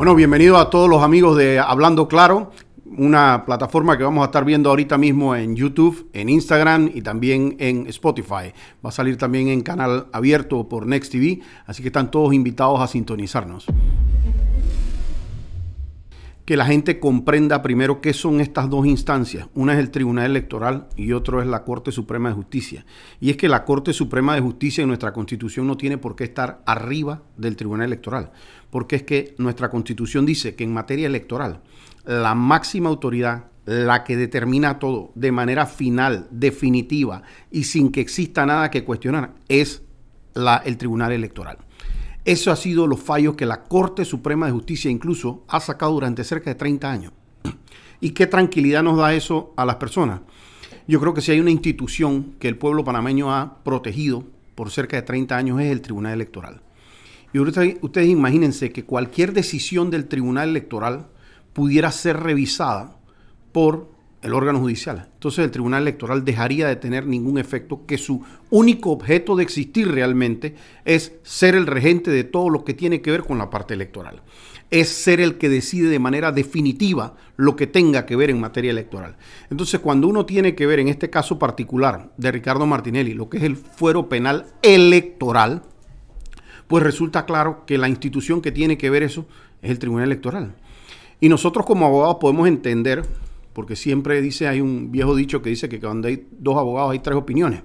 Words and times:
Bueno, 0.00 0.14
bienvenido 0.14 0.56
a 0.56 0.70
todos 0.70 0.88
los 0.88 1.02
amigos 1.02 1.36
de 1.36 1.58
Hablando 1.58 2.08
Claro, 2.08 2.52
una 2.86 3.44
plataforma 3.44 3.98
que 3.98 4.02
vamos 4.02 4.22
a 4.22 4.24
estar 4.24 4.46
viendo 4.46 4.70
ahorita 4.70 4.96
mismo 4.96 5.36
en 5.36 5.54
YouTube, 5.54 6.08
en 6.14 6.30
Instagram 6.30 6.90
y 6.94 7.02
también 7.02 7.54
en 7.58 7.86
Spotify. 7.86 8.54
Va 8.82 8.88
a 8.88 8.92
salir 8.92 9.18
también 9.18 9.48
en 9.48 9.60
canal 9.60 10.06
abierto 10.14 10.66
por 10.66 10.86
Next 10.86 11.12
TV, 11.12 11.40
así 11.66 11.82
que 11.82 11.90
están 11.90 12.10
todos 12.10 12.32
invitados 12.32 12.80
a 12.80 12.86
sintonizarnos 12.86 13.66
que 16.50 16.56
la 16.56 16.66
gente 16.66 16.98
comprenda 16.98 17.62
primero 17.62 18.00
qué 18.00 18.12
son 18.12 18.40
estas 18.40 18.68
dos 18.68 18.84
instancias. 18.84 19.46
Una 19.54 19.74
es 19.74 19.78
el 19.78 19.92
Tribunal 19.92 20.26
Electoral 20.26 20.88
y 20.96 21.12
otro 21.12 21.40
es 21.40 21.46
la 21.46 21.62
Corte 21.62 21.92
Suprema 21.92 22.28
de 22.28 22.34
Justicia. 22.34 22.84
Y 23.20 23.30
es 23.30 23.36
que 23.36 23.48
la 23.48 23.64
Corte 23.64 23.92
Suprema 23.92 24.34
de 24.34 24.40
Justicia 24.40 24.82
en 24.82 24.88
nuestra 24.88 25.12
Constitución 25.12 25.68
no 25.68 25.76
tiene 25.76 25.96
por 25.96 26.16
qué 26.16 26.24
estar 26.24 26.60
arriba 26.66 27.22
del 27.36 27.54
Tribunal 27.54 27.86
Electoral, 27.86 28.32
porque 28.68 28.96
es 28.96 29.04
que 29.04 29.36
nuestra 29.38 29.70
Constitución 29.70 30.26
dice 30.26 30.56
que 30.56 30.64
en 30.64 30.74
materia 30.74 31.06
electoral 31.06 31.60
la 32.04 32.34
máxima 32.34 32.88
autoridad, 32.88 33.44
la 33.64 34.02
que 34.02 34.16
determina 34.16 34.80
todo 34.80 35.12
de 35.14 35.30
manera 35.30 35.66
final, 35.66 36.26
definitiva 36.32 37.22
y 37.52 37.62
sin 37.62 37.92
que 37.92 38.00
exista 38.00 38.44
nada 38.44 38.72
que 38.72 38.82
cuestionar, 38.82 39.34
es 39.46 39.84
la, 40.34 40.56
el 40.64 40.76
Tribunal 40.78 41.12
Electoral. 41.12 41.58
Eso 42.24 42.52
ha 42.52 42.56
sido 42.56 42.86
los 42.86 43.00
fallos 43.00 43.34
que 43.34 43.46
la 43.46 43.64
Corte 43.64 44.04
Suprema 44.04 44.46
de 44.46 44.52
Justicia 44.52 44.90
incluso 44.90 45.44
ha 45.48 45.60
sacado 45.60 45.92
durante 45.92 46.24
cerca 46.24 46.50
de 46.50 46.54
30 46.54 46.90
años. 46.90 47.12
¿Y 48.00 48.10
qué 48.10 48.26
tranquilidad 48.26 48.82
nos 48.82 48.98
da 48.98 49.14
eso 49.14 49.52
a 49.56 49.64
las 49.64 49.76
personas? 49.76 50.20
Yo 50.86 51.00
creo 51.00 51.14
que 51.14 51.20
si 51.20 51.32
hay 51.32 51.40
una 51.40 51.50
institución 51.50 52.34
que 52.38 52.48
el 52.48 52.56
pueblo 52.56 52.84
panameño 52.84 53.32
ha 53.32 53.62
protegido 53.62 54.24
por 54.54 54.70
cerca 54.70 54.96
de 54.96 55.02
30 55.02 55.36
años 55.36 55.60
es 55.60 55.70
el 55.70 55.80
Tribunal 55.80 56.14
Electoral. 56.14 56.60
Y 57.32 57.38
ustedes 57.38 58.08
imagínense 58.08 58.72
que 58.72 58.84
cualquier 58.84 59.32
decisión 59.32 59.90
del 59.90 60.08
Tribunal 60.08 60.50
Electoral 60.50 61.06
pudiera 61.52 61.92
ser 61.92 62.18
revisada 62.18 62.96
por 63.52 63.90
el 64.22 64.34
órgano 64.34 64.60
judicial. 64.60 65.08
Entonces 65.14 65.44
el 65.44 65.50
Tribunal 65.50 65.82
Electoral 65.82 66.24
dejaría 66.24 66.68
de 66.68 66.76
tener 66.76 67.06
ningún 67.06 67.38
efecto, 67.38 67.86
que 67.86 67.98
su 67.98 68.22
único 68.50 68.90
objeto 68.90 69.36
de 69.36 69.42
existir 69.42 69.90
realmente 69.90 70.54
es 70.84 71.14
ser 71.22 71.54
el 71.54 71.66
regente 71.66 72.10
de 72.10 72.24
todo 72.24 72.50
lo 72.50 72.64
que 72.64 72.74
tiene 72.74 73.00
que 73.00 73.10
ver 73.10 73.24
con 73.24 73.38
la 73.38 73.50
parte 73.50 73.74
electoral. 73.74 74.22
Es 74.70 74.88
ser 74.88 75.20
el 75.20 75.38
que 75.38 75.48
decide 75.48 75.88
de 75.88 75.98
manera 75.98 76.32
definitiva 76.32 77.16
lo 77.36 77.56
que 77.56 77.66
tenga 77.66 78.06
que 78.06 78.14
ver 78.14 78.30
en 78.30 78.40
materia 78.40 78.70
electoral. 78.70 79.16
Entonces 79.50 79.80
cuando 79.80 80.06
uno 80.06 80.26
tiene 80.26 80.54
que 80.54 80.66
ver 80.66 80.78
en 80.78 80.88
este 80.88 81.10
caso 81.10 81.38
particular 81.38 82.12
de 82.16 82.30
Ricardo 82.30 82.66
Martinelli, 82.66 83.14
lo 83.14 83.28
que 83.28 83.38
es 83.38 83.44
el 83.44 83.56
fuero 83.56 84.08
penal 84.08 84.46
electoral, 84.62 85.62
pues 86.68 86.84
resulta 86.84 87.24
claro 87.24 87.64
que 87.66 87.78
la 87.78 87.88
institución 87.88 88.42
que 88.42 88.52
tiene 88.52 88.78
que 88.78 88.90
ver 88.90 89.02
eso 89.02 89.26
es 89.62 89.70
el 89.70 89.78
Tribunal 89.78 90.06
Electoral. 90.06 90.54
Y 91.18 91.28
nosotros 91.28 91.66
como 91.66 91.86
abogados 91.86 92.18
podemos 92.20 92.46
entender 92.46 93.02
porque 93.52 93.76
siempre 93.76 94.20
dice, 94.22 94.48
hay 94.48 94.60
un 94.60 94.90
viejo 94.92 95.14
dicho 95.14 95.42
que 95.42 95.50
dice 95.50 95.68
que 95.68 95.80
cuando 95.80 96.08
hay 96.08 96.26
dos 96.30 96.56
abogados 96.56 96.92
hay 96.92 97.00
tres 97.00 97.16
opiniones. 97.16 97.62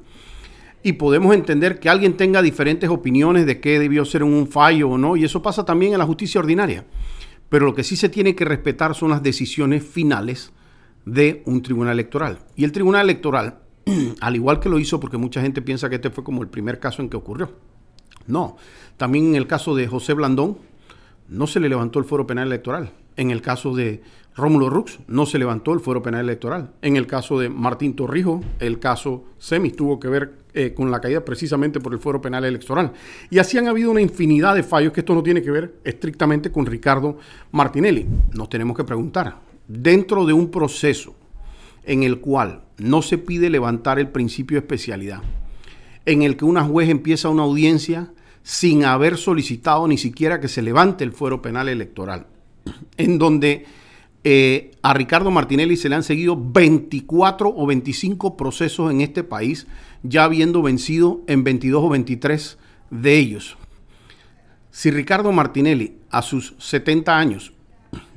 Y 0.83 0.93
podemos 0.93 1.33
entender 1.33 1.79
que 1.79 1.89
alguien 1.89 2.15
tenga 2.15 2.41
diferentes 2.41 2.89
opiniones 2.89 3.45
de 3.45 3.59
qué 3.59 3.79
debió 3.79 4.05
ser 4.05 4.23
un 4.23 4.47
fallo 4.47 4.89
o 4.89 4.97
no, 4.97 5.17
y 5.17 5.23
eso 5.23 5.41
pasa 5.41 5.65
también 5.65 5.93
en 5.93 5.99
la 5.99 6.05
justicia 6.05 6.39
ordinaria. 6.39 6.85
Pero 7.49 7.65
lo 7.65 7.75
que 7.75 7.83
sí 7.83 7.95
se 7.95 8.09
tiene 8.09 8.35
que 8.35 8.45
respetar 8.45 8.95
son 8.95 9.09
las 9.09 9.23
decisiones 9.23 9.83
finales 9.83 10.51
de 11.05 11.43
un 11.45 11.61
tribunal 11.61 11.93
electoral. 11.93 12.39
Y 12.55 12.63
el 12.63 12.71
tribunal 12.71 13.03
electoral, 13.03 13.59
al 14.21 14.35
igual 14.35 14.59
que 14.59 14.69
lo 14.69 14.79
hizo, 14.79 14.99
porque 14.99 15.17
mucha 15.17 15.41
gente 15.41 15.61
piensa 15.61 15.89
que 15.89 15.95
este 15.95 16.09
fue 16.09 16.23
como 16.23 16.41
el 16.41 16.49
primer 16.49 16.79
caso 16.79 17.01
en 17.01 17.09
que 17.09 17.17
ocurrió. 17.17 17.51
No, 18.27 18.57
también 18.97 19.27
en 19.27 19.35
el 19.35 19.47
caso 19.47 19.75
de 19.75 19.87
José 19.87 20.13
Blandón, 20.13 20.57
no 21.27 21.47
se 21.47 21.59
le 21.59 21.69
levantó 21.69 21.99
el 21.99 22.05
foro 22.05 22.27
penal 22.27 22.47
electoral. 22.47 22.91
En 23.15 23.31
el 23.31 23.41
caso 23.41 23.75
de 23.75 24.01
Rómulo 24.35 24.69
Rux 24.69 24.99
no 25.07 25.25
se 25.25 25.39
levantó 25.39 25.71
el 25.71 25.79
fuero 25.79 26.03
penal 26.03 26.25
electoral. 26.25 26.71
En 26.81 26.97
el 26.97 27.07
caso 27.07 27.39
de 27.39 27.47
Martín 27.47 27.95
Torrijos, 27.95 28.43
el 28.59 28.79
caso 28.79 29.23
Semis 29.37 29.75
tuvo 29.75 29.97
que 29.97 30.09
ver 30.09 30.33
eh, 30.53 30.73
con 30.73 30.91
la 30.91 30.99
caída 30.99 31.23
precisamente 31.23 31.79
por 31.79 31.93
el 31.93 31.99
fuero 31.99 32.19
penal 32.19 32.43
electoral. 32.43 32.91
Y 33.29 33.39
así 33.39 33.57
han 33.57 33.69
habido 33.69 33.91
una 33.91 34.01
infinidad 34.01 34.53
de 34.53 34.63
fallos 34.63 34.91
que 34.91 34.99
esto 34.99 35.15
no 35.15 35.23
tiene 35.23 35.41
que 35.41 35.51
ver 35.51 35.75
estrictamente 35.85 36.51
con 36.51 36.65
Ricardo 36.65 37.17
Martinelli. 37.51 38.05
Nos 38.33 38.49
tenemos 38.49 38.75
que 38.75 38.83
preguntar, 38.83 39.39
dentro 39.69 40.25
de 40.25 40.33
un 40.33 40.51
proceso 40.51 41.15
en 41.85 42.03
el 42.03 42.19
cual 42.19 42.63
no 42.77 43.01
se 43.01 43.17
pide 43.17 43.49
levantar 43.49 43.99
el 43.99 44.09
principio 44.09 44.55
de 44.55 44.65
especialidad, 44.65 45.21
en 46.05 46.23
el 46.23 46.35
que 46.35 46.43
una 46.43 46.65
juez 46.65 46.89
empieza 46.89 47.29
una 47.29 47.43
audiencia 47.43 48.11
sin 48.43 48.83
haber 48.83 49.15
solicitado 49.17 49.87
ni 49.87 49.97
siquiera 49.97 50.41
que 50.41 50.49
se 50.49 50.61
levante 50.61 51.05
el 51.05 51.13
fuero 51.13 51.41
penal 51.41 51.69
electoral, 51.69 52.27
en 52.97 53.17
donde 53.17 53.65
eh, 54.27 54.71
a 54.81 54.95
Ricardo 54.95 55.29
Martinelli 55.29 55.77
se 55.77 55.87
le 55.87 55.93
han 55.93 56.01
seguido 56.01 56.35
24 56.35 57.47
o 57.55 57.65
25 57.67 58.35
procesos 58.35 58.89
en 58.89 59.01
este 59.01 59.23
país, 59.23 59.67
ya 60.01 60.23
habiendo 60.23 60.63
vencido 60.63 61.21
en 61.27 61.43
22 61.43 61.83
o 61.83 61.89
23 61.89 62.57
de 62.89 63.17
ellos. 63.19 63.55
Si 64.71 64.89
Ricardo 64.89 65.31
Martinelli 65.31 65.97
a 66.09 66.23
sus 66.23 66.55
70 66.57 67.15
años 67.15 67.53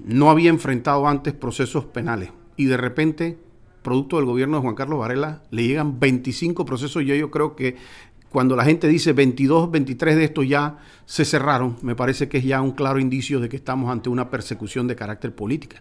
no 0.02 0.30
había 0.30 0.48
enfrentado 0.48 1.06
antes 1.06 1.34
procesos 1.34 1.84
penales 1.84 2.30
y 2.56 2.64
de 2.64 2.78
repente, 2.78 3.38
producto 3.82 4.16
del 4.16 4.24
gobierno 4.24 4.56
de 4.56 4.62
Juan 4.62 4.76
Carlos 4.76 5.00
Varela, 5.00 5.42
le 5.50 5.66
llegan 5.66 6.00
25 6.00 6.64
procesos, 6.64 7.04
yo, 7.04 7.14
yo 7.16 7.30
creo 7.30 7.54
que 7.54 7.76
cuando 8.30 8.56
la 8.56 8.64
gente 8.64 8.88
dice 8.88 9.12
22, 9.12 9.70
23 9.70 10.16
de 10.16 10.24
estos 10.24 10.48
ya 10.48 10.78
se 11.06 11.24
cerraron, 11.24 11.76
me 11.82 11.94
parece 11.94 12.28
que 12.28 12.38
es 12.38 12.44
ya 12.44 12.60
un 12.60 12.72
claro 12.72 12.98
indicio 12.98 13.40
de 13.40 13.48
que 13.48 13.56
estamos 13.56 13.90
ante 13.90 14.08
una 14.08 14.30
persecución 14.30 14.86
de 14.86 14.96
carácter 14.96 15.34
política. 15.34 15.78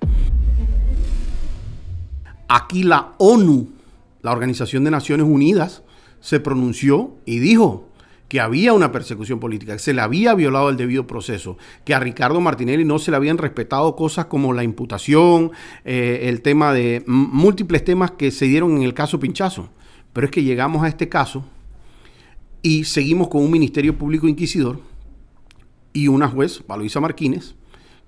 Aquí 2.48 2.84
la 2.84 3.14
ONU, 3.18 3.70
la 4.22 4.32
Organización 4.32 4.86
de 4.86 4.92
Naciones 4.92 5.28
Unidas, 5.28 5.84
se 6.22 6.40
pronunció 6.40 7.16
y 7.26 7.40
dijo 7.40 7.90
que 8.30 8.40
había 8.40 8.74
una 8.74 8.92
persecución 8.92 9.40
política, 9.40 9.74
que 9.74 9.80
se 9.80 9.94
le 9.94 10.02
había 10.02 10.34
violado 10.34 10.70
el 10.70 10.78
debido 10.78 11.08
proceso, 11.08 11.58
que 11.86 11.94
a 11.94 12.00
Ricardo 12.00 12.42
Martinelli 12.42 12.84
no 12.84 13.00
se 13.00 13.12
le 13.12 13.18
habían 13.18 13.38
respetado 13.38 13.96
cosas 13.96 14.26
como 14.26 14.54
la 14.54 14.64
imputación, 14.64 15.52
eh, 15.86 16.22
el 16.24 16.42
tema 16.42 16.74
de 16.74 17.04
múltiples 17.08 17.84
temas 17.84 18.12
que 18.12 18.32
se 18.32 18.46
dieron 18.46 18.78
en 18.78 18.84
el 18.84 18.94
caso 18.94 19.20
Pinchazo. 19.20 19.70
Pero 20.12 20.26
es 20.26 20.32
que 20.32 20.44
llegamos 20.44 20.84
a 20.84 20.88
este 20.88 21.08
caso 21.08 21.46
y 22.68 22.84
seguimos 22.84 23.30
con 23.30 23.42
un 23.44 23.50
Ministerio 23.50 23.98
Público 23.98 24.28
Inquisidor 24.28 24.82
y 25.94 26.10
una 26.10 26.28
juez, 26.28 26.62
Valoisa 26.68 27.00
Martínez, 27.00 27.56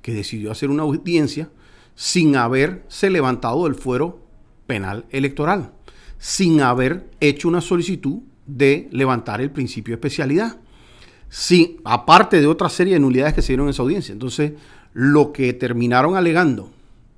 que 0.02 0.14
decidió 0.14 0.52
hacer 0.52 0.70
una 0.70 0.84
audiencia 0.84 1.50
sin 1.96 2.36
haberse 2.36 3.10
levantado 3.10 3.64
del 3.64 3.76
fuero 3.76 4.20
penal 4.68 5.06
electoral, 5.12 5.72
sin 6.18 6.60
haber 6.60 7.10
hecho 7.22 7.48
una 7.48 7.62
solicitud 7.62 8.20
de 8.48 8.90
levantar 8.92 9.40
el 9.40 9.50
principio 9.50 9.94
de 9.94 9.96
especialidad, 9.96 10.58
sin, 11.30 11.78
aparte 11.86 12.42
de 12.42 12.48
otra 12.48 12.68
serie 12.68 12.96
de 12.96 13.00
nulidades 13.00 13.36
que 13.36 13.42
se 13.42 13.54
dieron 13.54 13.68
en 13.68 13.70
esa 13.70 13.84
audiencia. 13.84 14.12
Entonces, 14.12 14.56
lo 14.92 15.32
que 15.32 15.54
terminaron 15.54 16.18
alegando 16.18 16.70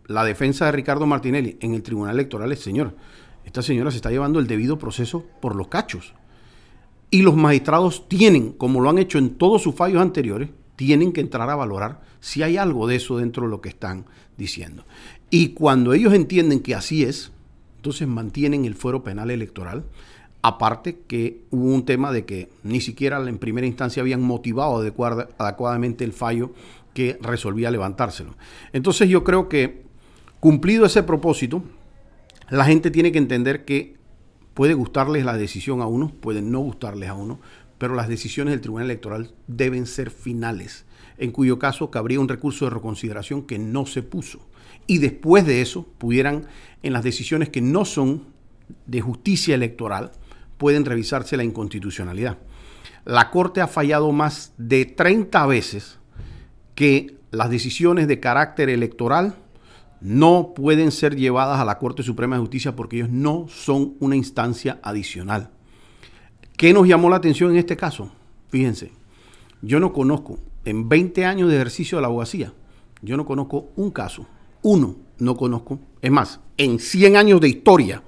la 0.05 0.23
defensa 0.23 0.67
de 0.67 0.73
Ricardo 0.73 1.07
Martinelli 1.07 1.57
en 1.59 1.73
el 1.73 1.81
Tribunal 1.81 2.13
Electoral 2.13 2.51
es, 2.51 2.59
señor, 2.59 2.95
esta 3.45 3.63
señora 3.63 3.89
se 3.89 3.97
está 3.97 4.11
llevando 4.11 4.37
el 4.37 4.45
debido 4.45 4.77
proceso 4.77 5.25
por 5.41 5.55
los 5.55 5.69
cachos. 5.69 6.13
Y 7.11 7.21
los 7.21 7.35
magistrados 7.35 8.07
tienen, 8.07 8.53
como 8.53 8.79
lo 8.79 8.89
han 8.89 8.97
hecho 8.97 9.17
en 9.17 9.35
todos 9.35 9.61
sus 9.61 9.75
fallos 9.75 10.01
anteriores, 10.01 10.49
tienen 10.75 11.11
que 11.11 11.21
entrar 11.21 11.49
a 11.49 11.55
valorar 11.55 12.01
si 12.21 12.41
hay 12.41 12.57
algo 12.57 12.87
de 12.87 12.95
eso 12.95 13.17
dentro 13.17 13.43
de 13.43 13.49
lo 13.49 13.61
que 13.61 13.69
están 13.69 14.05
diciendo. 14.37 14.85
Y 15.29 15.49
cuando 15.49 15.93
ellos 15.93 16.13
entienden 16.13 16.61
que 16.61 16.73
así 16.73 17.03
es, 17.03 17.31
entonces 17.75 18.07
mantienen 18.07 18.65
el 18.65 18.75
fuero 18.75 19.03
penal 19.03 19.29
electoral. 19.29 19.83
Aparte 20.41 20.99
que 21.07 21.43
hubo 21.51 21.65
un 21.65 21.85
tema 21.85 22.11
de 22.11 22.25
que 22.25 22.49
ni 22.63 22.81
siquiera 22.81 23.19
en 23.27 23.37
primera 23.37 23.67
instancia 23.67 24.01
habían 24.01 24.21
motivado 24.21 24.77
adecuadamente 25.37 26.03
el 26.03 26.13
fallo 26.13 26.53
que 26.93 27.17
resolvía 27.21 27.69
levantárselo. 27.71 28.35
Entonces 28.73 29.07
yo 29.07 29.23
creo 29.23 29.49
que 29.49 29.83
cumplido 30.39 30.85
ese 30.85 31.03
propósito, 31.03 31.63
la 32.49 32.65
gente 32.65 32.89
tiene 32.89 33.11
que 33.11 33.19
entender 33.19 33.65
que 33.65 34.00
Puede 34.53 34.73
gustarles 34.73 35.25
la 35.25 35.37
decisión 35.37 35.81
a 35.81 35.87
uno, 35.87 36.11
puede 36.19 36.41
no 36.41 36.59
gustarles 36.59 37.09
a 37.09 37.13
uno, 37.13 37.39
pero 37.77 37.95
las 37.95 38.07
decisiones 38.07 38.51
del 38.51 38.61
Tribunal 38.61 38.85
Electoral 38.85 39.33
deben 39.47 39.85
ser 39.85 40.11
finales, 40.11 40.85
en 41.17 41.31
cuyo 41.31 41.57
caso 41.57 41.89
cabría 41.89 42.19
un 42.19 42.27
recurso 42.27 42.65
de 42.65 42.71
reconsideración 42.71 43.43
que 43.43 43.57
no 43.57 43.85
se 43.85 44.03
puso. 44.03 44.39
Y 44.87 44.97
después 44.97 45.45
de 45.45 45.61
eso, 45.61 45.87
pudieran, 45.97 46.45
en 46.83 46.93
las 46.93 47.03
decisiones 47.03 47.49
que 47.49 47.61
no 47.61 47.85
son 47.85 48.25
de 48.85 49.01
justicia 49.01 49.55
electoral, 49.55 50.11
pueden 50.57 50.85
revisarse 50.85 51.37
la 51.37 51.43
inconstitucionalidad. 51.43 52.37
La 53.05 53.31
Corte 53.31 53.61
ha 53.61 53.67
fallado 53.67 54.11
más 54.11 54.53
de 54.57 54.85
30 54.85 55.45
veces 55.47 55.97
que 56.75 57.15
las 57.31 57.49
decisiones 57.49 58.07
de 58.07 58.19
carácter 58.19 58.69
electoral 58.69 59.35
no 60.01 60.53
pueden 60.55 60.91
ser 60.91 61.15
llevadas 61.15 61.59
a 61.59 61.65
la 61.65 61.77
Corte 61.77 62.03
Suprema 62.03 62.35
de 62.35 62.41
Justicia 62.41 62.75
porque 62.75 62.97
ellos 62.97 63.09
no 63.09 63.45
son 63.47 63.95
una 63.99 64.15
instancia 64.15 64.79
adicional. 64.81 65.51
¿Qué 66.57 66.73
nos 66.73 66.87
llamó 66.87 67.09
la 67.09 67.17
atención 67.17 67.51
en 67.51 67.57
este 67.57 67.77
caso? 67.77 68.11
Fíjense, 68.49 68.91
yo 69.61 69.79
no 69.79 69.93
conozco 69.93 70.39
en 70.65 70.89
20 70.89 71.25
años 71.25 71.49
de 71.49 71.55
ejercicio 71.55 71.97
de 71.97 72.01
la 72.01 72.07
abogacía, 72.07 72.53
yo 73.01 73.17
no 73.17 73.25
conozco 73.25 73.69
un 73.75 73.91
caso, 73.91 74.27
uno 74.61 74.95
no 75.17 75.37
conozco, 75.37 75.79
es 76.01 76.11
más, 76.11 76.39
en 76.57 76.79
100 76.79 77.15
años 77.15 77.41
de 77.41 77.49
historia 77.49 78.03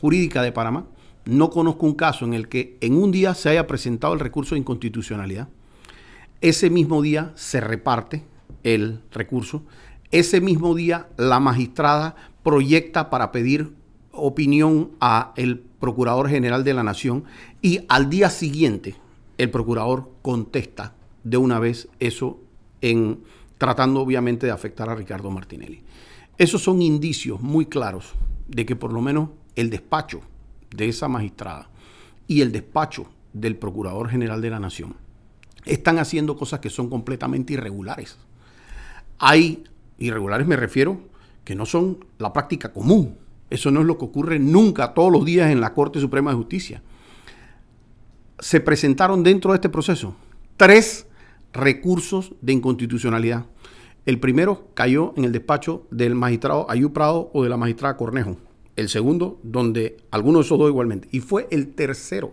jurídica 0.00 0.42
de 0.42 0.52
Panamá, 0.52 0.86
no 1.24 1.50
conozco 1.50 1.86
un 1.86 1.94
caso 1.94 2.24
en 2.24 2.34
el 2.34 2.48
que 2.48 2.78
en 2.80 2.94
un 2.94 3.10
día 3.10 3.34
se 3.34 3.50
haya 3.50 3.66
presentado 3.66 4.14
el 4.14 4.20
recurso 4.20 4.54
de 4.54 4.60
inconstitucionalidad, 4.60 5.48
ese 6.40 6.70
mismo 6.70 7.02
día 7.02 7.32
se 7.34 7.60
reparte 7.60 8.24
el 8.62 9.00
recurso, 9.12 9.64
ese 10.10 10.40
mismo 10.40 10.74
día 10.74 11.08
la 11.16 11.40
magistrada 11.40 12.16
proyecta 12.42 13.10
para 13.10 13.32
pedir 13.32 13.74
opinión 14.12 14.92
a 15.00 15.32
el 15.36 15.58
Procurador 15.58 16.28
General 16.28 16.64
de 16.64 16.74
la 16.74 16.82
Nación 16.82 17.24
y 17.62 17.80
al 17.88 18.10
día 18.10 18.30
siguiente 18.30 18.96
el 19.38 19.50
procurador 19.50 20.10
contesta 20.22 20.94
de 21.22 21.36
una 21.36 21.60
vez 21.60 21.88
eso 22.00 22.40
en 22.80 23.20
tratando 23.58 24.00
obviamente 24.00 24.46
de 24.46 24.52
afectar 24.52 24.88
a 24.88 24.94
Ricardo 24.94 25.30
Martinelli. 25.30 25.82
Esos 26.36 26.62
son 26.62 26.82
indicios 26.82 27.40
muy 27.40 27.66
claros 27.66 28.14
de 28.48 28.64
que 28.64 28.76
por 28.76 28.92
lo 28.92 29.00
menos 29.00 29.30
el 29.56 29.70
despacho 29.70 30.20
de 30.74 30.88
esa 30.88 31.08
magistrada 31.08 31.68
y 32.26 32.40
el 32.40 32.52
despacho 32.52 33.08
del 33.32 33.56
Procurador 33.56 34.08
General 34.08 34.40
de 34.40 34.50
la 34.50 34.60
Nación 34.60 34.96
están 35.64 35.98
haciendo 35.98 36.36
cosas 36.36 36.60
que 36.60 36.70
son 36.70 36.88
completamente 36.88 37.52
irregulares. 37.52 38.16
Hay 39.18 39.64
irregulares, 39.98 40.46
me 40.46 40.56
refiero, 40.56 41.00
que 41.44 41.54
no 41.54 41.66
son 41.66 42.04
la 42.18 42.32
práctica 42.32 42.72
común. 42.72 43.16
Eso 43.50 43.70
no 43.70 43.80
es 43.80 43.86
lo 43.86 43.98
que 43.98 44.04
ocurre 44.04 44.38
nunca, 44.38 44.94
todos 44.94 45.10
los 45.10 45.24
días 45.24 45.50
en 45.50 45.60
la 45.60 45.72
Corte 45.72 46.00
Suprema 46.00 46.30
de 46.30 46.36
Justicia. 46.36 46.82
Se 48.38 48.60
presentaron 48.60 49.22
dentro 49.22 49.52
de 49.52 49.56
este 49.56 49.68
proceso 49.68 50.14
tres 50.56 51.06
recursos 51.52 52.34
de 52.40 52.52
inconstitucionalidad. 52.52 53.46
El 54.06 54.20
primero 54.20 54.68
cayó 54.74 55.12
en 55.16 55.24
el 55.24 55.32
despacho 55.32 55.86
del 55.90 56.14
magistrado 56.14 56.70
Ayú 56.70 56.92
Prado 56.92 57.30
o 57.32 57.42
de 57.42 57.48
la 57.48 57.56
magistrada 57.56 57.96
Cornejo. 57.96 58.36
El 58.76 58.88
segundo, 58.88 59.40
donde 59.42 59.96
alguno 60.10 60.38
de 60.38 60.44
esos 60.44 60.58
dos 60.58 60.68
igualmente. 60.68 61.08
Y 61.10 61.20
fue 61.20 61.48
el 61.50 61.74
tercero 61.74 62.32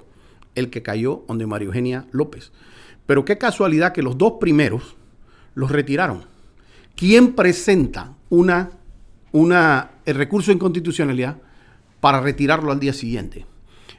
el 0.53 0.69
que 0.69 0.83
cayó 0.83 1.23
donde 1.27 1.47
María 1.47 1.67
Eugenia 1.67 2.05
López. 2.11 2.51
Pero 3.05 3.25
qué 3.25 3.37
casualidad 3.37 3.93
que 3.93 4.03
los 4.03 4.17
dos 4.17 4.33
primeros 4.39 4.95
los 5.53 5.71
retiraron. 5.71 6.34
¿Quién 6.95 7.33
presenta 7.33 8.15
una, 8.29 8.71
una, 9.31 9.91
el 10.05 10.15
recurso 10.15 10.51
de 10.51 10.55
inconstitucionalidad 10.55 11.37
para 11.99 12.21
retirarlo 12.21 12.71
al 12.71 12.79
día 12.79 12.93
siguiente? 12.93 13.45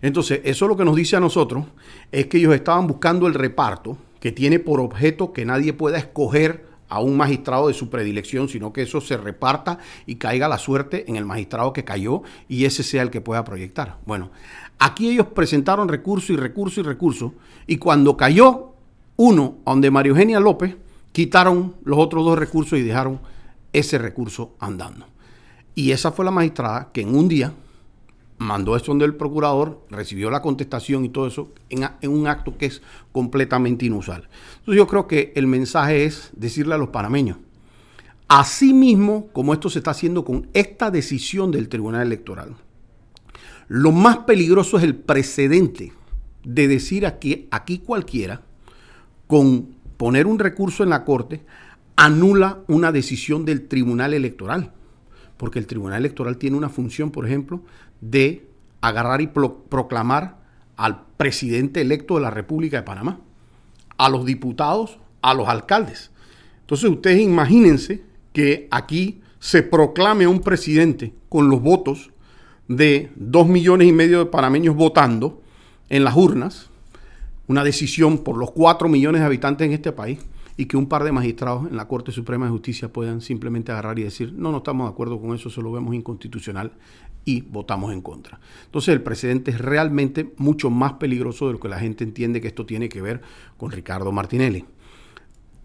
Entonces, 0.00 0.40
eso 0.44 0.66
lo 0.66 0.76
que 0.76 0.84
nos 0.84 0.96
dice 0.96 1.16
a 1.16 1.20
nosotros 1.20 1.66
es 2.12 2.26
que 2.26 2.38
ellos 2.38 2.54
estaban 2.54 2.86
buscando 2.86 3.26
el 3.26 3.34
reparto 3.34 3.98
que 4.20 4.32
tiene 4.32 4.58
por 4.58 4.80
objeto 4.80 5.32
que 5.32 5.44
nadie 5.44 5.72
pueda 5.72 5.98
escoger 5.98 6.66
a 6.88 7.00
un 7.00 7.16
magistrado 7.16 7.68
de 7.68 7.74
su 7.74 7.90
predilección, 7.90 8.48
sino 8.48 8.72
que 8.72 8.82
eso 8.82 9.00
se 9.00 9.16
reparta 9.16 9.78
y 10.06 10.16
caiga 10.16 10.48
la 10.48 10.58
suerte 10.58 11.04
en 11.08 11.16
el 11.16 11.24
magistrado 11.24 11.72
que 11.72 11.84
cayó 11.84 12.22
y 12.48 12.64
ese 12.64 12.82
sea 12.82 13.02
el 13.02 13.10
que 13.10 13.20
pueda 13.20 13.44
proyectar. 13.44 13.98
Bueno, 14.06 14.30
aquí 14.78 15.10
ellos 15.10 15.26
presentaron 15.28 15.88
recurso 15.88 16.32
y 16.32 16.36
recurso 16.36 16.80
y 16.80 16.84
recurso 16.84 17.34
y 17.66 17.76
cuando 17.76 18.16
cayó 18.16 18.72
uno, 19.16 19.58
donde 19.64 19.90
María 19.90 20.10
Eugenia 20.10 20.40
López, 20.40 20.76
quitaron 21.16 21.76
los 21.82 21.98
otros 21.98 22.26
dos 22.26 22.38
recursos 22.38 22.78
y 22.78 22.82
dejaron 22.82 23.20
ese 23.72 23.96
recurso 23.96 24.54
andando. 24.60 25.06
Y 25.74 25.92
esa 25.92 26.12
fue 26.12 26.26
la 26.26 26.30
magistrada 26.30 26.90
que 26.92 27.00
en 27.00 27.16
un 27.16 27.26
día 27.26 27.54
mandó 28.36 28.76
eso 28.76 28.88
donde 28.88 29.06
el 29.06 29.14
procurador, 29.14 29.80
recibió 29.88 30.28
la 30.28 30.42
contestación 30.42 31.06
y 31.06 31.08
todo 31.08 31.26
eso 31.26 31.54
en, 31.70 31.88
un 32.10 32.26
acto 32.26 32.58
que 32.58 32.66
es 32.66 32.82
completamente 33.12 33.86
inusual. 33.86 34.28
Entonces 34.58 34.76
yo 34.76 34.86
creo 34.86 35.06
que 35.06 35.32
el 35.36 35.46
mensaje 35.46 36.04
es 36.04 36.28
decirle 36.36 36.74
a 36.74 36.78
los 36.78 36.90
panameños, 36.90 37.38
así 38.28 38.74
mismo 38.74 39.28
como 39.32 39.54
esto 39.54 39.70
se 39.70 39.78
está 39.78 39.92
haciendo 39.92 40.22
con 40.22 40.50
esta 40.52 40.90
decisión 40.90 41.50
del 41.50 41.70
Tribunal 41.70 42.02
Electoral, 42.02 42.56
lo 43.68 43.90
más 43.90 44.18
peligroso 44.18 44.76
es 44.76 44.84
el 44.84 44.96
precedente 44.96 45.94
de 46.44 46.68
decir 46.68 47.06
aquí, 47.06 47.48
aquí 47.50 47.78
cualquiera, 47.78 48.42
con 49.26 49.75
poner 49.96 50.26
un 50.26 50.38
recurso 50.38 50.82
en 50.82 50.90
la 50.90 51.04
Corte, 51.04 51.42
anula 51.96 52.60
una 52.68 52.92
decisión 52.92 53.44
del 53.44 53.68
Tribunal 53.68 54.14
Electoral. 54.14 54.72
Porque 55.36 55.58
el 55.58 55.66
Tribunal 55.66 55.98
Electoral 55.98 56.38
tiene 56.38 56.56
una 56.56 56.68
función, 56.68 57.10
por 57.10 57.26
ejemplo, 57.26 57.62
de 58.00 58.46
agarrar 58.80 59.20
y 59.20 59.26
proclamar 59.26 60.38
al 60.76 61.02
presidente 61.16 61.80
electo 61.80 62.16
de 62.16 62.20
la 62.20 62.30
República 62.30 62.78
de 62.78 62.82
Panamá, 62.82 63.20
a 63.96 64.08
los 64.08 64.26
diputados, 64.26 64.98
a 65.22 65.34
los 65.34 65.48
alcaldes. 65.48 66.10
Entonces 66.60 66.90
ustedes 66.90 67.20
imagínense 67.20 68.02
que 68.32 68.68
aquí 68.70 69.22
se 69.38 69.62
proclame 69.62 70.26
un 70.26 70.40
presidente 70.40 71.14
con 71.28 71.48
los 71.48 71.62
votos 71.62 72.10
de 72.68 73.10
dos 73.16 73.46
millones 73.46 73.88
y 73.88 73.92
medio 73.92 74.18
de 74.18 74.26
panameños 74.26 74.74
votando 74.74 75.42
en 75.88 76.04
las 76.04 76.16
urnas, 76.16 76.68
una 77.48 77.64
decisión 77.64 78.18
por 78.18 78.36
los 78.36 78.50
cuatro 78.50 78.88
millones 78.88 79.20
de 79.20 79.26
habitantes 79.26 79.66
en 79.66 79.72
este 79.72 79.92
país, 79.92 80.18
y 80.56 80.66
que 80.66 80.76
un 80.76 80.88
par 80.88 81.04
de 81.04 81.12
magistrados 81.12 81.68
en 81.68 81.76
la 81.76 81.86
Corte 81.86 82.12
Suprema 82.12 82.46
de 82.46 82.52
Justicia 82.52 82.92
puedan 82.92 83.20
simplemente 83.20 83.72
agarrar 83.72 83.98
y 83.98 84.04
decir, 84.04 84.32
no, 84.32 84.50
no 84.50 84.58
estamos 84.58 84.86
de 84.86 84.92
acuerdo 84.92 85.20
con 85.20 85.34
eso, 85.34 85.48
eso 85.48 85.60
lo 85.60 85.72
vemos 85.72 85.94
inconstitucional 85.94 86.72
y 87.24 87.42
votamos 87.42 87.92
en 87.92 88.00
contra. 88.00 88.40
Entonces 88.64 88.94
el 88.94 89.02
precedente 89.02 89.50
es 89.50 89.58
realmente 89.58 90.32
mucho 90.38 90.70
más 90.70 90.94
peligroso 90.94 91.46
de 91.46 91.54
lo 91.54 91.60
que 91.60 91.68
la 91.68 91.78
gente 91.78 92.04
entiende 92.04 92.40
que 92.40 92.48
esto 92.48 92.64
tiene 92.64 92.88
que 92.88 93.02
ver 93.02 93.20
con 93.56 93.70
Ricardo 93.70 94.12
Martinelli. 94.12 94.64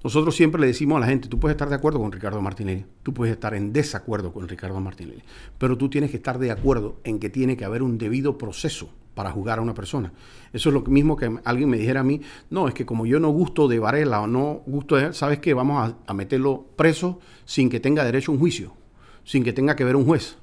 Nosotros 0.03 0.35
siempre 0.35 0.59
le 0.59 0.67
decimos 0.67 0.97
a 0.97 1.01
la 1.01 1.05
gente, 1.05 1.29
tú 1.29 1.39
puedes 1.39 1.53
estar 1.53 1.69
de 1.69 1.75
acuerdo 1.75 1.99
con 1.99 2.11
Ricardo 2.11 2.41
Martinelli, 2.41 2.85
tú 3.03 3.13
puedes 3.13 3.31
estar 3.33 3.53
en 3.53 3.71
desacuerdo 3.71 4.33
con 4.33 4.47
Ricardo 4.47 4.79
Martinelli, 4.81 5.21
pero 5.59 5.77
tú 5.77 5.89
tienes 5.89 6.09
que 6.09 6.17
estar 6.17 6.39
de 6.39 6.49
acuerdo 6.49 6.99
en 7.03 7.19
que 7.19 7.29
tiene 7.29 7.55
que 7.55 7.65
haber 7.65 7.83
un 7.83 7.99
debido 7.99 8.37
proceso 8.39 8.89
para 9.13 9.31
juzgar 9.31 9.59
a 9.59 9.61
una 9.61 9.73
persona. 9.73 10.11
Eso 10.53 10.69
es 10.69 10.73
lo 10.73 10.81
mismo 10.81 11.15
que 11.15 11.39
alguien 11.43 11.69
me 11.69 11.77
dijera 11.77 12.01
a 12.01 12.03
mí, 12.03 12.21
no, 12.49 12.67
es 12.67 12.73
que 12.73 12.85
como 12.85 13.05
yo 13.05 13.19
no 13.19 13.29
gusto 13.29 13.67
de 13.67 13.79
Varela 13.79 14.21
o 14.21 14.27
no 14.27 14.61
gusto 14.65 14.95
de 14.95 15.05
él, 15.05 15.13
¿sabes 15.13 15.39
qué? 15.39 15.53
Vamos 15.53 15.93
a, 16.05 16.13
meterlo 16.13 16.65
preso 16.75 17.19
sin 17.45 17.69
que 17.69 17.79
tenga 17.79 18.03
derecho 18.03 18.31
a 18.31 18.35
un 18.35 18.39
juicio, 18.39 18.73
sin 19.23 19.43
que 19.43 19.53
tenga 19.53 19.75
que 19.75 19.83
ver 19.83 19.95
un 19.95 20.05
juez. 20.05 20.37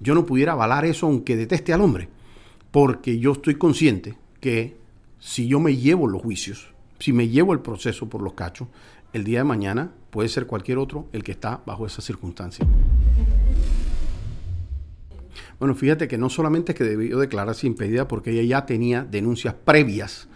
Yo 0.00 0.14
no 0.14 0.26
pudiera 0.26 0.52
avalar 0.52 0.84
eso 0.84 1.06
aunque 1.06 1.36
deteste 1.36 1.72
al 1.72 1.80
hombre, 1.80 2.08
porque 2.70 3.18
yo 3.18 3.32
estoy 3.32 3.56
consciente 3.56 4.16
que 4.40 4.76
si 5.18 5.48
yo 5.48 5.58
me 5.58 5.76
llevo 5.76 6.06
los 6.06 6.22
juicios, 6.22 6.72
si 6.98 7.12
me 7.12 7.28
llevo 7.28 7.52
el 7.52 7.60
proceso 7.60 8.08
por 8.08 8.22
los 8.22 8.34
cachos, 8.34 8.68
el 9.12 9.24
día 9.24 9.38
de 9.38 9.44
mañana 9.44 9.92
puede 10.10 10.28
ser 10.28 10.46
cualquier 10.46 10.78
otro 10.78 11.06
el 11.12 11.24
que 11.24 11.32
está 11.32 11.62
bajo 11.64 11.86
esa 11.86 12.02
circunstancia. 12.02 12.66
Bueno, 15.58 15.74
fíjate 15.74 16.06
que 16.06 16.18
no 16.18 16.28
solamente 16.28 16.72
es 16.72 16.78
que 16.78 16.84
debió 16.84 17.18
declararse 17.18 17.66
impedida 17.66 18.06
porque 18.06 18.30
ella 18.30 18.42
ya 18.42 18.66
tenía 18.66 19.04
denuncias 19.04 19.54
previas 19.54 20.28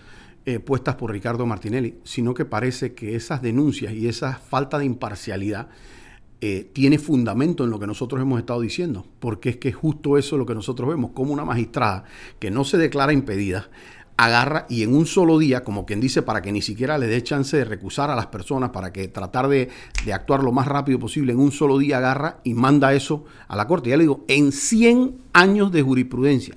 eh, 0.45 0.59
puestas 0.59 0.97
por 0.97 1.13
Ricardo 1.13 1.47
Martinelli, 1.47 1.99
sino 2.03 2.35
que 2.35 2.45
parece 2.45 2.95
que 2.95 3.15
esas 3.15 3.41
denuncias 3.43 3.93
y 3.93 4.09
esa 4.09 4.35
falta 4.35 4.79
de 4.81 4.85
imparcialidad 4.85 5.69
eh, 6.41 6.69
tiene 6.73 6.99
fundamento 6.99 7.63
en 7.63 7.71
lo 7.71 7.79
que 7.79 7.87
nosotros 7.87 8.21
hemos 8.21 8.41
estado 8.41 8.61
diciendo, 8.61 9.07
porque 9.21 9.51
es 9.51 9.57
que 9.59 9.71
justo 9.71 10.19
eso 10.19 10.35
es 10.35 10.39
lo 10.41 10.47
que 10.47 10.57
nosotros 10.57 10.89
vemos, 10.89 11.13
como 11.13 11.33
una 11.33 11.45
magistrada 11.45 12.03
que 12.41 12.51
no 12.51 12.65
se 12.65 12.79
declara 12.79 13.13
impedida, 13.13 13.71
agarra 14.17 14.67
y 14.69 14.83
en 14.83 14.95
un 14.95 15.07
solo 15.07 15.39
día, 15.39 15.65
como 15.65 15.87
quien 15.87 16.01
dice, 16.01 16.23
para 16.23 16.43
que 16.43 16.53
ni 16.53 16.63
siquiera 16.63 16.99
le 16.99 17.07
dé 17.07 17.23
chance 17.23 17.57
de 17.57 17.65
recusar 17.65 18.11
a 18.11 18.17
las 18.17 18.27
personas, 18.27 18.71
para 18.71 18.93
que 18.93 19.09
tratar 19.09 19.49
de, 19.49 19.69
actuar 20.13 20.43
lo 20.43 20.53
más 20.53 20.67
rápido 20.67 20.99
posible, 20.99 21.33
en 21.33 21.41
un 21.41 21.53
solo 21.53 21.79
día 21.79 21.99
agarra 21.99 22.41
y 22.45 22.55
manda 22.55 22.93
eso 22.93 23.25
a 23.49 23.57
la 23.57 23.67
Corte. 23.67 23.91
Ya 23.91 23.97
le 23.97 24.05
digo, 24.05 24.25
en 24.29 24.53
100 24.53 25.19
años 25.33 25.73
de 25.73 25.83
jurisprudencia, 25.83 26.57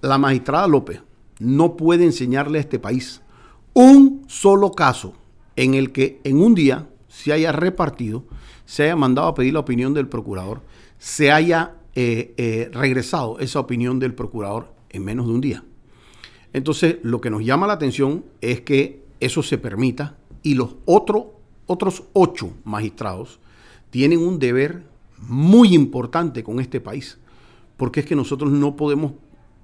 la 0.00 0.18
magistrada 0.18 0.66
López 0.66 1.00
no 1.38 1.76
puede 1.76 2.04
enseñarle 2.04 2.58
a 2.58 2.62
este 2.62 2.78
país 2.78 3.20
un 3.72 4.24
solo 4.28 4.72
caso 4.72 5.14
en 5.56 5.74
el 5.74 5.92
que 5.92 6.20
en 6.24 6.40
un 6.40 6.54
día 6.54 6.88
se 7.08 7.32
haya 7.32 7.52
repartido, 7.52 8.24
se 8.64 8.84
haya 8.84 8.96
mandado 8.96 9.28
a 9.28 9.34
pedir 9.34 9.54
la 9.54 9.60
opinión 9.60 9.94
del 9.94 10.08
procurador, 10.08 10.62
se 10.98 11.30
haya 11.30 11.74
eh, 11.94 12.34
eh, 12.36 12.70
regresado 12.72 13.38
esa 13.38 13.60
opinión 13.60 13.98
del 13.98 14.14
procurador 14.14 14.72
en 14.90 15.04
menos 15.04 15.26
de 15.26 15.32
un 15.32 15.40
día. 15.40 15.64
Entonces, 16.54 16.96
lo 17.02 17.20
que 17.20 17.30
nos 17.30 17.44
llama 17.44 17.66
la 17.66 17.74
atención 17.74 18.24
es 18.40 18.62
que 18.62 19.02
eso 19.20 19.42
se 19.42 19.58
permita 19.58 20.16
y 20.42 20.54
los 20.54 20.76
otros 20.86 22.04
ocho 22.12 22.52
magistrados 22.64 23.40
tienen 23.90 24.20
un 24.20 24.38
deber 24.38 24.84
muy 25.18 25.74
importante 25.74 26.44
con 26.44 26.60
este 26.60 26.80
país, 26.80 27.18
porque 27.76 28.00
es 28.00 28.06
que 28.06 28.14
nosotros 28.14 28.52
no 28.52 28.76
podemos 28.76 29.12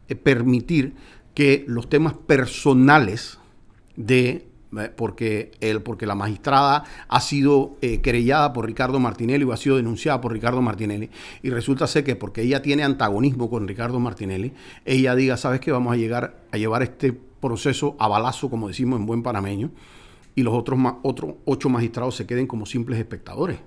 eh, 0.09 0.17
permitir 0.17 0.95
que 1.35 1.65
los 1.69 1.89
temas 1.89 2.15
personales 2.15 3.39
de 3.95 4.50
porque, 4.97 5.51
él, 5.61 5.83
porque 5.83 6.07
la 6.07 6.15
magistrada 6.15 6.85
ha 7.09 7.21
sido 7.21 7.77
eh, 7.81 8.01
querellada 8.01 8.53
por 8.53 8.67
Ricardo 8.67 9.01
Martinelli 9.01 9.45
o 9.45 9.53
ha 9.53 9.57
sido 9.57 9.77
denunciada 9.77 10.21
por 10.21 10.33
Ricardo 10.33 10.63
Martinelli 10.63 11.11
y 11.43 11.51
resulta 11.51 11.87
ser 11.87 12.05
que 12.05 12.15
porque 12.15 12.43
ella 12.43 12.63
tiene 12.63 12.85
antagonismo 12.85 13.51
con 13.51 13.67
Ricardo 13.67 13.99
Martinelli, 13.99 14.53
ella 14.85 15.15
diga, 15.15 15.37
sabes 15.37 15.61
que 15.61 15.73
vamos 15.73 15.93
a 15.93 15.97
llegar 15.97 16.37
a 16.53 16.57
llevar 16.57 16.83
este 16.83 17.13
proceso 17.13 17.97
a 17.99 18.07
balazo, 18.07 18.49
como 18.49 18.69
decimos 18.69 19.01
en 19.01 19.07
buen 19.07 19.23
panameño, 19.23 19.71
y 20.37 20.43
los 20.43 20.55
otros, 20.55 20.79
otros 21.03 21.35
ocho 21.45 21.69
magistrados 21.69 22.15
se 22.15 22.27
queden 22.27 22.47
como 22.47 22.65
simples 22.65 22.99
espectadores. 22.99 23.59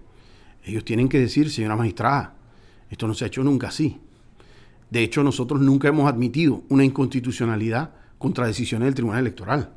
Ellos 0.64 0.86
tienen 0.86 1.10
que 1.10 1.20
decir, 1.20 1.52
señora 1.52 1.76
magistrada, 1.76 2.36
esto 2.90 3.08
no 3.08 3.14
se 3.14 3.26
ha 3.26 3.28
hecho 3.28 3.44
nunca 3.44 3.68
así. 3.68 4.00
De 4.90 5.04
hecho, 5.04 5.24
nosotros 5.24 5.60
nunca 5.60 5.90
hemos 5.90 6.08
admitido 6.08 6.62
una 6.70 6.86
inconstitucionalidad 6.86 7.92
contra 8.18 8.48
decisiones 8.48 8.86
del 8.86 8.96
Tribunal 8.96 9.22
Electoral 9.22 9.74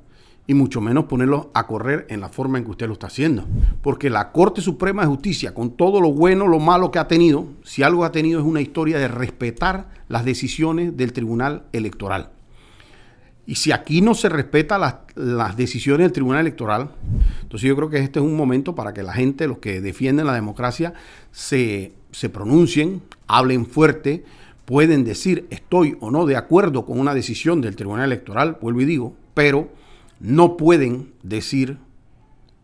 y 0.46 0.54
mucho 0.54 0.80
menos 0.80 1.06
ponerlo 1.06 1.50
a 1.54 1.66
correr 1.66 2.06
en 2.08 2.20
la 2.20 2.28
forma 2.28 2.58
en 2.58 2.64
que 2.64 2.70
usted 2.70 2.86
lo 2.86 2.92
está 2.92 3.08
haciendo. 3.08 3.44
Porque 3.82 4.10
la 4.10 4.30
Corte 4.30 4.60
Suprema 4.60 5.02
de 5.02 5.08
Justicia, 5.08 5.54
con 5.54 5.72
todo 5.72 6.00
lo 6.00 6.12
bueno, 6.12 6.46
lo 6.46 6.60
malo 6.60 6.90
que 6.90 6.98
ha 6.98 7.08
tenido, 7.08 7.46
si 7.64 7.82
algo 7.82 8.04
ha 8.04 8.12
tenido 8.12 8.40
es 8.40 8.46
una 8.46 8.60
historia 8.60 8.98
de 8.98 9.08
respetar 9.08 9.88
las 10.08 10.24
decisiones 10.24 10.96
del 10.96 11.12
Tribunal 11.12 11.64
Electoral. 11.72 12.30
Y 13.48 13.56
si 13.56 13.70
aquí 13.70 14.00
no 14.00 14.14
se 14.14 14.28
respeta 14.28 14.76
las, 15.14 15.56
decisiones 15.56 16.06
del 16.06 16.12
Tribunal 16.12 16.40
Electoral, 16.40 16.90
entonces 17.42 17.68
yo 17.68 17.76
creo 17.76 17.88
que 17.88 17.98
este 17.98 18.18
es 18.18 18.24
un 18.24 18.36
momento 18.36 18.74
para 18.74 18.92
que 18.92 19.04
la 19.04 19.12
gente, 19.12 19.46
los 19.46 19.58
que 19.58 19.80
defienden 19.80 20.26
la 20.26 20.34
democracia, 20.34 20.94
se, 21.30 21.92
se 22.10 22.28
pronuncien, 22.28 23.02
hablen 23.28 23.66
fuerte, 23.66 24.24
pueden 24.64 25.04
decir 25.04 25.46
estoy 25.50 25.96
o 26.00 26.10
no 26.10 26.26
de 26.26 26.34
acuerdo 26.34 26.84
con 26.84 26.98
una 26.98 27.14
decisión 27.14 27.60
del 27.60 27.76
Tribunal 27.76 28.06
Electoral, 28.06 28.58
vuelvo 28.60 28.80
y 28.80 28.84
digo, 28.84 29.14
pero 29.32 29.68
no 30.20 30.56
pueden 30.56 31.12
decir 31.22 31.78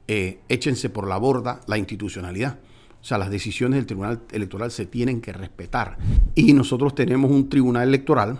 eh, 0.09 0.41
échense 0.49 0.91
por 0.91 1.09
la 1.09 1.17
borda 1.17 1.61
la 1.67 1.79
institucionalidad. 1.79 2.59
O 3.01 3.05
sea, 3.05 3.19
las 3.19 3.31
decisiones 3.31 3.79
del 3.79 3.87
Tribunal 3.87 4.23
Electoral 4.31 4.71
se 4.71 4.87
tienen 4.87 5.21
que 5.21 5.33
respetar. 5.33 5.99
Y 6.35 6.53
nosotros 6.53 6.95
tenemos 6.95 7.31
un 7.31 7.49
Tribunal 7.49 7.89
Electoral 7.89 8.39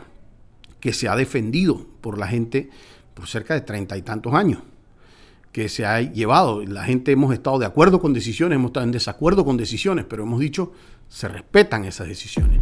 que 0.79 0.93
se 0.93 1.09
ha 1.09 1.17
defendido 1.17 1.87
por 2.01 2.19
la 2.19 2.27
gente 2.27 2.71
por 3.15 3.27
cerca 3.27 3.55
de 3.55 3.61
treinta 3.61 3.97
y 3.97 4.03
tantos 4.03 4.35
años, 4.35 4.63
que 5.53 5.69
se 5.69 5.85
ha 5.85 6.01
llevado. 6.01 6.65
La 6.65 6.85
gente 6.85 7.13
hemos 7.13 7.33
estado 7.33 7.59
de 7.59 7.67
acuerdo 7.67 8.01
con 8.01 8.13
decisiones, 8.13 8.57
hemos 8.57 8.71
estado 8.71 8.87
en 8.87 8.93
desacuerdo 8.93 9.45
con 9.45 9.57
decisiones, 9.57 10.05
pero 10.09 10.23
hemos 10.23 10.41
dicho, 10.41 10.73
se 11.09 11.29
respetan 11.29 11.85
esas 11.85 12.09
decisiones. 12.09 12.61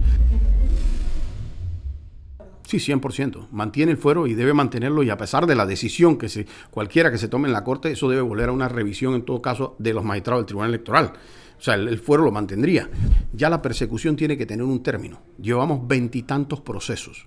Sí, 2.70 2.76
100%. 2.76 3.48
Mantiene 3.50 3.90
el 3.90 3.98
fuero 3.98 4.28
y 4.28 4.34
debe 4.34 4.54
mantenerlo 4.54 5.02
y 5.02 5.10
a 5.10 5.16
pesar 5.16 5.46
de 5.46 5.56
la 5.56 5.66
decisión 5.66 6.16
que 6.16 6.28
se, 6.28 6.46
cualquiera 6.70 7.10
que 7.10 7.18
se 7.18 7.26
tome 7.26 7.48
en 7.48 7.52
la 7.52 7.64
Corte, 7.64 7.90
eso 7.90 8.08
debe 8.08 8.22
volver 8.22 8.48
a 8.48 8.52
una 8.52 8.68
revisión 8.68 9.14
en 9.14 9.24
todo 9.24 9.42
caso 9.42 9.74
de 9.80 9.92
los 9.92 10.04
magistrados 10.04 10.42
del 10.42 10.46
Tribunal 10.46 10.68
Electoral. 10.68 11.12
O 11.58 11.60
sea, 11.60 11.74
el, 11.74 11.98
fuero 11.98 12.22
lo 12.22 12.30
mantendría. 12.30 12.88
Ya 13.32 13.50
la 13.50 13.60
persecución 13.60 14.14
tiene 14.14 14.38
que 14.38 14.46
tener 14.46 14.64
un 14.64 14.84
término. 14.84 15.20
Llevamos 15.42 15.88
veintitantos 15.88 16.60
procesos. 16.60 17.26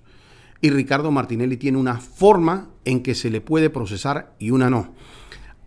Y 0.61 0.69
Ricardo 0.69 1.11
Martinelli 1.11 1.57
tiene 1.57 1.77
una 1.77 1.97
forma 1.97 2.69
en 2.85 3.03
que 3.03 3.13
se 3.13 3.29
le 3.29 3.41
puede 3.41 3.69
procesar 3.69 4.35
y 4.39 4.51
una 4.51 4.69
no. 4.69 4.93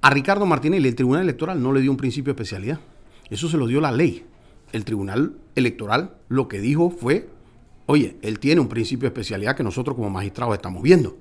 A 0.01 0.09
Ricardo 0.09 0.47
Martinelli 0.47 0.89
el 0.89 0.95
Tribunal 0.95 1.25
Electoral 1.25 1.63
no 1.63 1.75
le 1.75 1.83
dio 1.83 1.91
un 1.91 1.99
principio 1.99 2.33
de 2.33 2.43
especialidad. 2.43 2.81
Eso 3.29 3.47
se 3.51 3.59
lo 3.59 3.67
dio 3.67 3.83
la 3.83 3.93
ley. 3.93 4.25
El 4.73 4.87
Tribunal 4.87 5.37
Electoral 5.55 6.17
lo 6.31 6.49
que 6.49 6.63
dijo 6.63 6.89
fue 6.89 7.29
Oye, 7.87 8.17
él 8.23 8.39
tiene 8.39 8.61
un 8.61 8.69
principio 8.69 9.03
de 9.03 9.15
especialidad 9.15 9.57
que 9.57 9.63
nosotros 9.63 9.97
como 9.97 10.11
magistrados 10.11 10.55
estamos 10.55 10.83
viendo. 10.83 11.17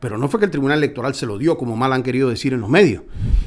Pero 0.00 0.18
no 0.18 0.28
fue 0.28 0.38
que 0.38 0.44
el 0.44 0.50
Tribunal 0.50 0.76
Electoral 0.76 1.14
se 1.14 1.24
lo 1.24 1.38
dio, 1.38 1.56
como 1.56 1.76
mal 1.76 1.90
han 1.94 2.02
querido 2.02 2.28
decir 2.28 2.52
en 2.52 2.60
los 2.60 2.68
medios. 2.68 3.04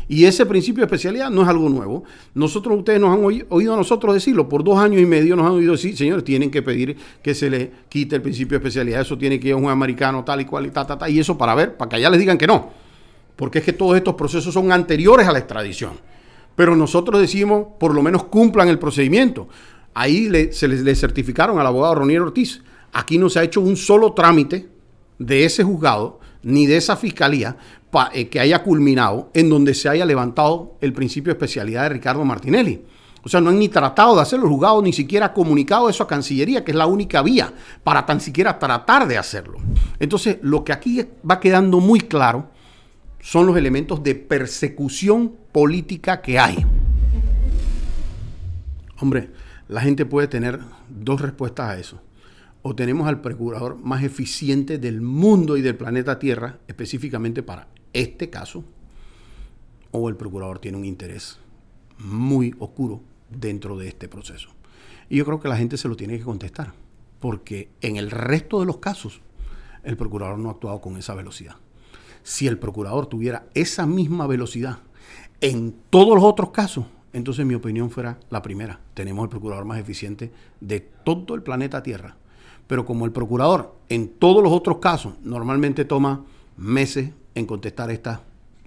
Y 0.08 0.26
ese 0.26 0.44
principio 0.44 0.82
de 0.82 0.86
especialidad 0.86 1.30
no 1.30 1.44
es 1.44 1.48
algo 1.48 1.70
nuevo. 1.70 2.04
Nosotros, 2.34 2.80
ustedes 2.80 3.00
nos 3.00 3.16
han 3.16 3.24
oído 3.50 3.74
a 3.76 3.78
nosotros 3.78 4.16
decirlo, 4.16 4.50
por 4.50 4.64
dos 4.64 4.80
años 4.80 5.00
y 5.00 5.06
medio 5.06 5.36
nos 5.36 5.46
han 5.46 5.52
oído 5.52 5.74
decir, 5.74 5.96
señores, 5.96 6.24
tienen 6.24 6.50
que 6.50 6.64
pedir 6.64 6.98
que 7.22 7.36
se 7.36 7.52
le 7.52 7.72
quite 7.90 8.16
el 8.16 8.24
principio 8.24 8.58
de 8.58 8.66
especialidad, 8.66 9.02
eso 9.02 9.16
tiene 9.20 9.40
que 9.40 9.50
ir 9.50 9.54
a 9.54 9.58
un 9.58 9.70
americano 9.70 10.24
tal 10.24 10.42
y 10.42 10.46
cual 10.46 10.66
y 10.66 10.72
ta, 10.72 10.88
ta, 10.88 10.98
ta, 10.98 11.08
y 11.08 11.20
eso 11.20 11.38
para 11.38 11.54
ver, 11.54 11.78
para 11.78 11.90
que 11.90 11.98
allá 11.98 12.10
les 12.10 12.20
digan 12.20 12.40
que 12.40 12.48
no. 12.48 12.72
Porque 13.36 13.60
es 13.60 13.64
que 13.64 13.74
todos 13.74 13.96
estos 13.96 14.16
procesos 14.16 14.52
son 14.52 14.72
anteriores 14.72 15.28
a 15.28 15.32
la 15.32 15.38
extradición. 15.38 15.92
Pero 16.56 16.76
nosotros 16.76 17.22
decimos, 17.22 17.68
por 17.80 17.94
lo 17.94 18.02
menos 18.02 18.24
cumplan 18.24 18.68
el 18.68 18.80
procedimiento. 18.80 19.48
Ahí 20.00 20.30
se 20.52 20.68
le, 20.68 20.96
certificaron 20.96 21.58
al 21.58 21.66
abogado 21.66 21.96
Ronier 21.96 22.22
Ortiz. 22.22 22.62
Aquí 22.94 23.18
no 23.18 23.32
se 23.32 23.40
ha 23.40 23.44
hecho 23.44 23.62
un 23.62 23.76
solo 23.76 24.14
trámite 24.14 24.70
de 25.18 25.44
ese 25.44 25.64
juzgado 25.64 26.20
ni 26.44 26.68
de 26.68 26.78
esa 26.78 26.96
fiscalía 26.96 27.58
eh, 28.14 28.28
que 28.30 28.40
haya 28.40 28.62
culminado 28.62 29.32
en 29.34 29.50
donde 29.50 29.74
se 29.74 29.90
haya 29.90 30.06
levantado 30.06 30.78
el 30.82 30.94
principio 30.94 31.34
de 31.34 31.38
especialidad 31.38 31.82
de 31.82 31.90
Ricardo 31.90 32.24
Martinelli. 32.24 32.84
O 33.24 33.28
sea, 33.28 33.42
no 33.42 33.50
han 33.50 33.58
ni 33.58 33.70
tratado 33.70 34.16
de 34.16 34.22
hacerlo, 34.22 34.46
el 34.46 34.52
juzgado 34.52 34.84
ni 34.84 34.94
siquiera 34.94 35.26
ha 35.26 35.34
comunicado 35.34 35.90
eso 35.90 36.04
a 36.04 36.08
Cancillería, 36.08 36.64
que 36.64 36.74
es 36.74 36.78
la 36.78 36.86
única 36.86 37.24
vía 37.24 37.52
para 37.84 38.06
tan 38.06 38.22
siquiera 38.22 38.60
tratar 38.60 39.08
de 39.08 39.18
hacerlo. 39.18 39.58
Entonces, 39.98 40.38
lo 40.44 40.64
que 40.64 40.74
aquí 40.74 41.04
va 41.28 41.40
quedando 41.40 41.80
muy 41.80 42.02
claro 42.02 42.52
son 43.20 43.48
los 43.48 43.58
elementos 43.58 44.04
de 44.04 44.14
persecución 44.14 45.34
política 45.52 46.22
que 46.22 46.38
hay. 46.38 46.64
Hombre, 49.00 49.32
la 49.68 49.82
gente 49.82 50.06
puede 50.06 50.28
tener 50.28 50.60
dos 50.90 51.22
respuestas 51.22 51.70
a 51.70 51.80
eso. 51.80 52.02
O 52.62 52.76
tenemos 52.76 53.08
al 53.08 53.22
procurador 53.22 53.78
más 53.78 54.04
eficiente 54.04 54.78
del 54.78 55.02
mundo 55.02 55.58
y 55.58 55.62
del 55.62 55.76
planeta 55.76 56.20
Tierra, 56.20 56.60
específicamente 56.68 57.44
para 57.44 57.68
este 57.94 58.30
caso, 58.30 58.64
o 59.92 60.10
el 60.10 60.16
procurador 60.16 60.60
tiene 60.60 60.78
un 60.78 60.86
interés 60.86 61.40
muy 61.98 62.54
oscuro 62.60 63.02
dentro 63.30 63.78
de 63.78 63.88
este 63.88 64.08
proceso. 64.08 64.50
Y 65.10 65.18
yo 65.18 65.26
creo 65.26 65.40
que 65.40 65.48
la 65.48 65.58
gente 65.58 65.78
se 65.78 65.88
lo 65.88 65.96
tiene 65.96 66.18
que 66.18 66.24
contestar, 66.24 66.74
porque 67.20 67.70
en 67.82 67.96
el 67.98 68.12
resto 68.12 68.60
de 68.60 68.66
los 68.66 68.78
casos 68.78 69.22
el 69.84 69.96
procurador 69.98 70.38
no 70.38 70.50
ha 70.50 70.54
actuado 70.54 70.82
con 70.82 70.98
esa 70.98 71.16
velocidad. 71.16 71.56
Si 72.24 72.48
el 72.48 72.60
procurador 72.60 73.08
tuviera 73.08 73.48
esa 73.54 73.86
misma 73.86 74.28
velocidad 74.28 74.80
en 75.40 75.74
todos 75.90 76.16
los 76.16 76.24
otros 76.24 76.52
casos, 76.52 76.86
entonces 77.14 77.46
mi 77.46 77.56
opinión 77.56 77.90
fuera 77.90 78.20
la 78.30 78.42
primera. 78.42 78.80
Tenemos 78.94 79.24
el 79.24 79.30
procurador 79.30 79.66
más 79.66 79.80
eficiente 79.80 80.32
de 80.60 80.80
todo 80.80 81.36
el 81.36 81.44
planeta 81.44 81.84
Tierra. 81.84 82.16
Pero 82.68 82.86
como 82.86 83.06
el 83.06 83.12
procurador 83.12 83.76
en 83.90 84.10
todos 84.10 84.44
los 84.44 84.52
otros 84.52 84.78
casos 84.80 85.14
normalmente 85.24 85.86
toma 85.86 86.26
meses 86.58 87.12
en 87.36 87.46
contestar 87.46 87.92
estas, 87.92 88.20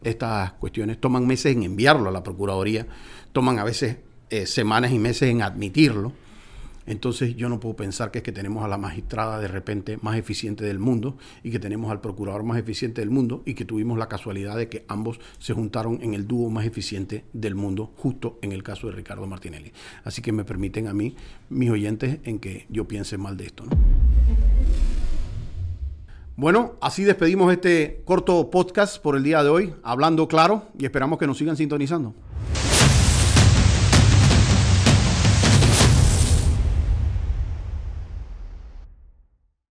estas 0.02 0.52
cuestiones, 0.52 0.98
toman 0.98 1.26
meses 1.26 1.54
en 1.54 1.64
enviarlo 1.64 2.08
a 2.08 2.12
la 2.12 2.22
Procuraduría, 2.22 2.86
toman 3.32 3.58
a 3.58 3.64
veces 3.64 3.96
eh, 4.30 4.46
semanas 4.46 4.92
y 4.92 4.98
meses 4.98 5.28
en 5.28 5.42
admitirlo, 5.42 6.12
entonces 6.86 7.36
yo 7.36 7.48
no 7.48 7.60
puedo 7.60 7.76
pensar 7.76 8.10
que 8.10 8.18
es 8.18 8.24
que 8.24 8.32
tenemos 8.32 8.64
a 8.64 8.68
la 8.68 8.78
magistrada 8.78 9.38
de 9.38 9.48
repente 9.48 9.98
más 10.02 10.16
eficiente 10.16 10.64
del 10.64 10.78
mundo 10.78 11.16
y 11.42 11.50
que 11.50 11.58
tenemos 11.58 11.90
al 11.90 12.00
procurador 12.00 12.42
más 12.42 12.58
eficiente 12.58 13.00
del 13.00 13.10
mundo 13.10 13.42
y 13.44 13.54
que 13.54 13.64
tuvimos 13.64 13.98
la 13.98 14.08
casualidad 14.08 14.56
de 14.56 14.68
que 14.68 14.84
ambos 14.88 15.20
se 15.38 15.52
juntaron 15.52 15.98
en 16.02 16.14
el 16.14 16.26
dúo 16.26 16.50
más 16.50 16.66
eficiente 16.66 17.24
del 17.32 17.54
mundo 17.54 17.92
justo 17.96 18.38
en 18.42 18.52
el 18.52 18.62
caso 18.62 18.86
de 18.86 18.94
Ricardo 18.94 19.26
Martinelli. 19.26 19.72
Así 20.04 20.22
que 20.22 20.32
me 20.32 20.44
permiten 20.44 20.88
a 20.88 20.94
mí, 20.94 21.14
mis 21.48 21.70
oyentes, 21.70 22.18
en 22.24 22.38
que 22.38 22.66
yo 22.68 22.86
piense 22.88 23.18
mal 23.18 23.36
de 23.36 23.46
esto. 23.46 23.64
Bueno, 26.36 26.76
así 26.80 27.04
despedimos 27.04 27.52
este 27.52 28.00
corto 28.06 28.50
podcast 28.50 29.02
por 29.02 29.14
el 29.14 29.22
día 29.22 29.42
de 29.42 29.50
hoy, 29.50 29.74
hablando 29.82 30.26
claro 30.26 30.68
y 30.78 30.86
esperamos 30.86 31.18
que 31.18 31.26
nos 31.26 31.36
sigan 31.36 31.56
sintonizando. 31.56 32.14